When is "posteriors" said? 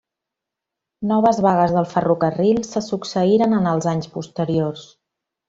4.17-4.89